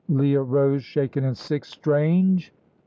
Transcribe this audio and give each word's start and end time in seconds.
Leah 0.09 0.41
rose, 0.41 0.83
shaken 0.83 1.23
and 1.23 1.37
sick. 1.37 1.63
"Strange!" 1.63 2.51